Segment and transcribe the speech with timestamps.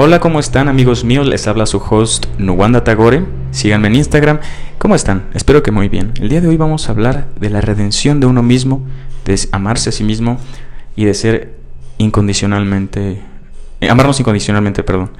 [0.00, 1.26] Hola, ¿cómo están amigos míos?
[1.26, 3.24] Les habla su host Nuwanda Tagore.
[3.50, 4.38] Síganme en Instagram.
[4.78, 5.26] ¿Cómo están?
[5.34, 6.12] Espero que muy bien.
[6.20, 8.86] El día de hoy vamos a hablar de la redención de uno mismo,
[9.24, 10.38] de amarse a sí mismo
[10.94, 11.56] y de ser
[11.98, 13.22] incondicionalmente...
[13.80, 15.10] Eh, amarnos incondicionalmente, perdón.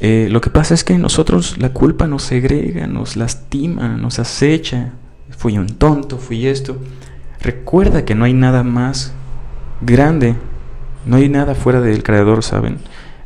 [0.00, 4.94] Eh, lo que pasa es que nosotros la culpa nos segrega, nos lastima, nos acecha.
[5.30, 6.76] Fui un tonto, fui esto.
[7.40, 9.12] Recuerda que no hay nada más
[9.80, 10.34] grande,
[11.06, 12.78] no hay nada fuera del Creador, ¿saben?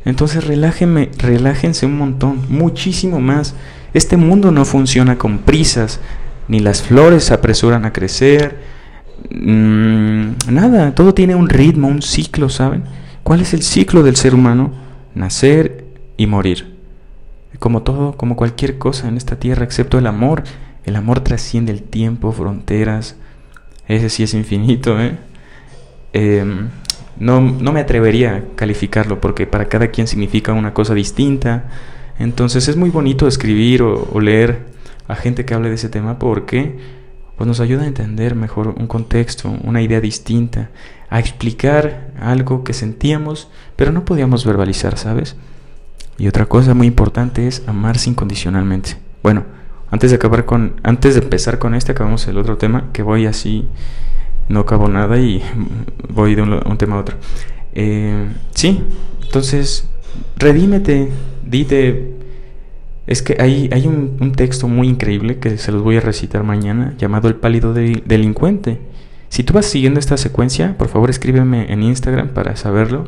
[0.07, 3.55] Entonces relájenme, relájense un montón, muchísimo más.
[3.93, 5.99] Este mundo no funciona con prisas,
[6.47, 8.57] ni las flores se apresuran a crecer,
[9.29, 12.85] mm, nada, todo tiene un ritmo, un ciclo, ¿saben?
[13.23, 14.71] ¿Cuál es el ciclo del ser humano?
[15.13, 15.83] Nacer
[16.15, 16.77] y morir.
[17.59, 20.45] Como todo, como cualquier cosa en esta tierra, excepto el amor.
[20.85, 23.17] El amor trasciende el tiempo, fronteras.
[23.89, 25.17] Ese sí es infinito, ¿eh?
[26.13, 26.45] eh
[27.19, 31.65] no, no me atrevería a calificarlo porque para cada quien significa una cosa distinta.
[32.19, 34.65] Entonces es muy bonito escribir o, leer
[35.07, 36.77] a gente que hable de ese tema porque
[37.37, 40.71] pues nos ayuda a entender mejor un contexto, una idea distinta,
[41.09, 45.35] a explicar algo que sentíamos pero no podíamos verbalizar, ¿sabes?
[46.17, 48.97] Y otra cosa muy importante es amarse incondicionalmente.
[49.21, 49.43] Bueno,
[49.91, 53.27] antes de acabar con antes de empezar con este acabamos el otro tema que voy
[53.27, 53.67] así
[54.49, 55.41] no acabo nada y
[56.09, 57.17] voy de un, tema a otro.
[57.73, 58.81] Eh, sí,
[59.23, 59.87] entonces,
[60.37, 61.09] redímete,
[61.45, 62.13] dite.
[63.05, 66.93] Es que hay, hay un, texto muy increíble que se los voy a recitar mañana,
[66.97, 68.79] llamado El pálido delincuente.
[69.29, 73.05] Si tú vas siguiendo esta secuencia, por favor escríbeme en Instagram para saberlo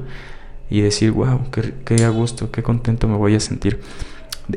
[0.70, 3.80] y decir, wow, qué, qué a gusto, qué contento me voy a sentir.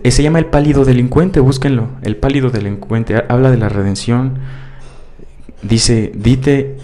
[0.05, 1.89] Se llama El pálido delincuente, búsquenlo.
[2.03, 4.39] El pálido delincuente habla de la redención
[5.63, 6.77] Dice, dite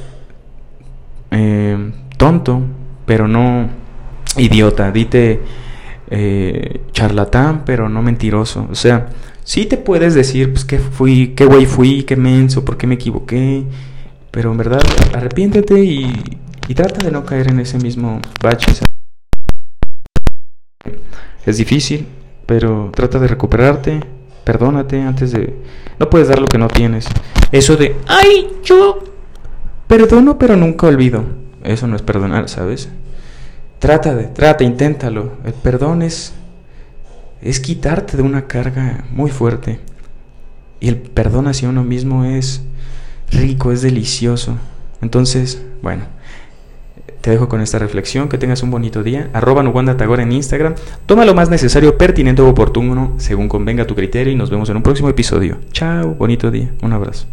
[1.30, 2.62] eh, tonto,
[3.06, 3.68] pero no
[4.36, 5.40] idiota, dite
[6.10, 8.68] eh, charlatán, pero no mentiroso.
[8.70, 9.08] O sea,
[9.44, 12.94] sí te puedes decir, pues, qué fui, qué güey fui, qué menso, por qué me
[12.94, 13.64] equivoqué,
[14.30, 14.82] pero en verdad,
[15.14, 16.12] arrepiéntete y,
[16.68, 18.72] y trata de no caer en ese mismo bache.
[21.44, 22.06] Es difícil,
[22.46, 24.00] pero trata de recuperarte,
[24.44, 25.54] perdónate antes de...
[25.98, 27.08] No puedes dar lo que no tienes.
[27.52, 29.02] Eso de, ay, yo
[29.86, 31.24] perdono pero nunca olvido.
[31.64, 32.88] Eso no es perdonar, ¿sabes?
[33.78, 35.32] Trata de, trata, inténtalo.
[35.44, 36.32] El perdón es,
[37.42, 39.80] es quitarte de una carga muy fuerte.
[40.80, 42.62] Y el perdón hacia uno mismo es
[43.30, 44.56] rico, es delicioso.
[45.00, 46.04] Entonces, bueno,
[47.20, 48.28] te dejo con esta reflexión.
[48.28, 49.30] Que tengas un bonito día.
[49.32, 50.74] Arroba Nuwanda Tagore en Instagram.
[51.06, 54.32] Toma lo más necesario, pertinente o oportuno según convenga tu criterio.
[54.32, 55.58] Y nos vemos en un próximo episodio.
[55.72, 56.72] Chao, bonito día.
[56.82, 57.26] Un abrazo.